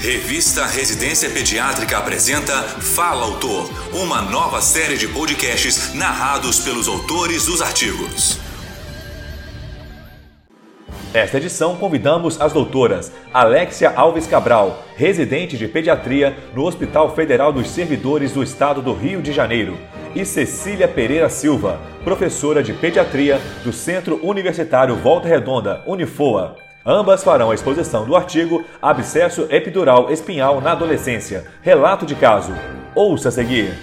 [0.00, 7.62] Revista Residência Pediátrica apresenta Fala Autor, uma nova série de podcasts narrados pelos autores dos
[7.62, 8.38] artigos.
[11.14, 17.70] Nesta edição, convidamos as doutoras Alexia Alves Cabral, residente de pediatria no Hospital Federal dos
[17.70, 19.78] Servidores do Estado do Rio de Janeiro,
[20.14, 26.65] e Cecília Pereira Silva, professora de pediatria do Centro Universitário Volta Redonda, Unifoa.
[26.88, 31.44] Ambas farão a exposição do artigo Abscesso Epidural Espinhal na Adolescência.
[31.60, 32.52] Relato de caso.
[32.94, 33.76] Ouça a seguir.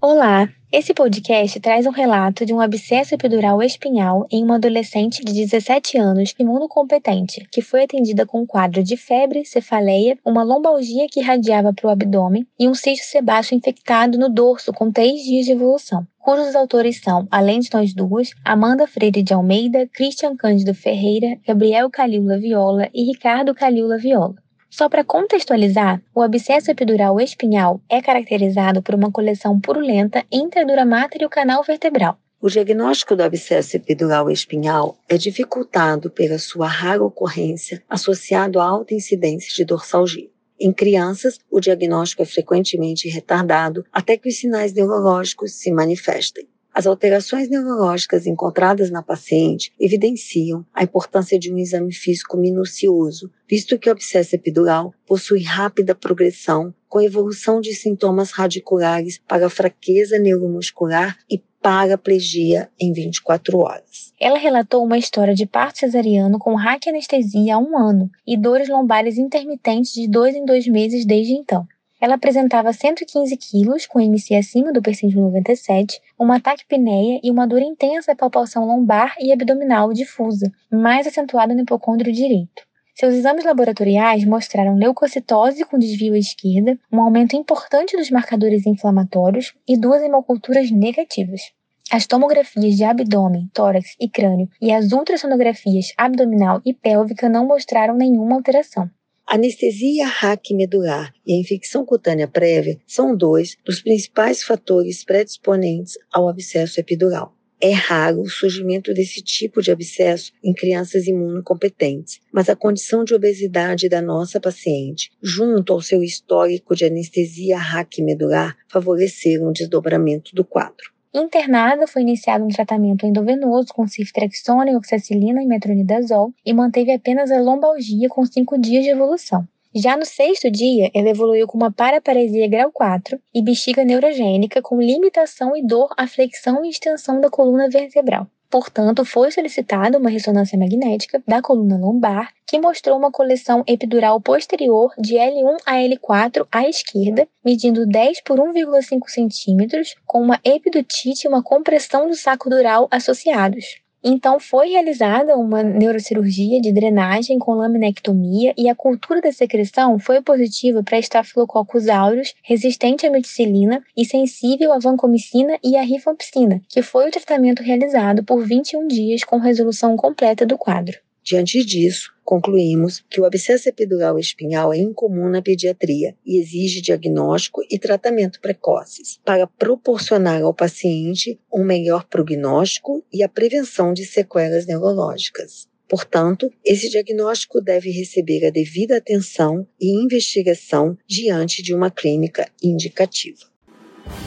[0.00, 5.32] Olá, esse podcast traz um relato de um abscesso epidural espinhal em uma adolescente de
[5.32, 11.20] 17 anos imunocompetente, que foi atendida com um quadro de febre, cefaleia, uma lombalgia que
[11.20, 15.52] irradiava para o abdômen e um cisto sebáceo infectado no dorso com três dias de
[15.52, 21.36] evolução cujos autores são, além de nós duas, Amanda Freire de Almeida, Christian Cândido Ferreira,
[21.46, 24.36] Gabriel Calila Viola e Ricardo Calila Viola.
[24.72, 30.64] Só para contextualizar, o abscesso epidural espinhal é caracterizado por uma coleção purulenta entre a
[30.64, 32.16] dura mater e o canal vertebral.
[32.40, 38.94] O diagnóstico do abscesso epidural espinhal é dificultado pela sua rara ocorrência associado à alta
[38.94, 40.30] incidência de dorsalgia.
[40.58, 46.48] Em crianças, o diagnóstico é frequentemente retardado até que os sinais neurológicos se manifestem.
[46.74, 53.78] As alterações neurológicas encontradas na paciente evidenciam a importância de um exame físico minucioso, visto
[53.78, 61.18] que o abscesso epidural possui rápida progressão, com evolução de sintomas radiculares para fraqueza neuromuscular
[61.30, 64.12] e paraplegia em 24 horas.
[64.20, 69.16] Ela relatou uma história de parto cesariano com raquianestesia há um ano e dores lombares
[69.16, 71.66] intermitentes de dois em dois meses desde então.
[72.02, 77.62] Ela apresentava 115 quilos, com MC acima do percentil 97, uma taquipneia e uma dor
[77.62, 82.66] intensa palpação lombar e abdominal difusa, mais acentuada no hipocôndrio direito.
[82.92, 89.54] Seus exames laboratoriais mostraram leucocitose com desvio à esquerda, um aumento importante dos marcadores inflamatórios
[89.68, 91.52] e duas hemoculturas negativas.
[91.88, 97.94] As tomografias de abdômen, tórax e crânio e as ultrassonografias abdominal e pélvica não mostraram
[97.94, 98.90] nenhuma alteração.
[99.26, 106.80] Anestesia raquimedular e a infecção cutânea prévia são dois dos principais fatores predisponentes ao abscesso
[106.80, 107.34] epidural.
[107.60, 113.14] É raro o surgimento desse tipo de abscesso em crianças imunocompetentes, mas a condição de
[113.14, 120.44] obesidade da nossa paciente, junto ao seu histórico de anestesia raquimedular, favoreceram o desdobramento do
[120.44, 120.91] quadro.
[121.14, 127.38] Internada, foi iniciado um tratamento endovenoso com ciftraxona, oxacilina e metronidazol e manteve apenas a
[127.38, 129.46] lombalgia com cinco dias de evolução.
[129.74, 134.80] Já no sexto dia, ela evoluiu com uma paraparesia grau 4 e bexiga neurogênica com
[134.80, 138.26] limitação e dor à flexão e extensão da coluna vertebral.
[138.52, 144.92] Portanto, foi solicitada uma ressonância magnética da coluna lombar, que mostrou uma coleção epidural posterior
[144.98, 151.28] de L1 a L4 à esquerda, medindo 10 por 1,5 centímetros, com uma epidutite e
[151.28, 153.81] uma compressão do saco dural associados.
[154.04, 160.20] Então foi realizada uma neurocirurgia de drenagem com laminectomia e a cultura da secreção foi
[160.20, 166.82] positiva para Staphylococcus aureus, resistente à meticilina e sensível à vancomicina e à rifampicina, que
[166.82, 170.98] foi o tratamento realizado por 21 dias com resolução completa do quadro.
[171.24, 177.62] Diante disso, concluímos que o abscesso epidural espinhal é incomum na pediatria e exige diagnóstico
[177.70, 184.66] e tratamento precoces para proporcionar ao paciente um melhor prognóstico e a prevenção de sequelas
[184.66, 185.68] neurológicas.
[185.88, 193.51] Portanto, esse diagnóstico deve receber a devida atenção e investigação diante de uma clínica indicativa.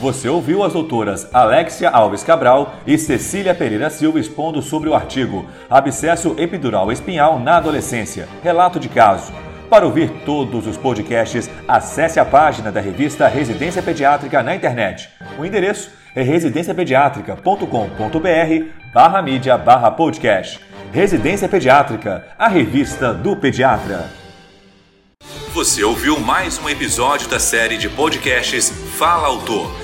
[0.00, 5.46] Você ouviu as doutoras Alexia Alves Cabral e Cecília Pereira Silva expondo sobre o artigo
[5.70, 8.28] Abscesso epidural espinhal na adolescência.
[8.42, 9.32] Relato de caso.
[9.70, 15.08] Para ouvir todos os podcasts, acesse a página da revista Residência Pediátrica na internet.
[15.38, 20.60] O endereço é residenciapediatrica.com.br barra mídia barra podcast.
[20.92, 24.08] Residência Pediátrica, a revista do pediatra.
[25.52, 29.83] Você ouviu mais um episódio da série de podcasts Fala Autor.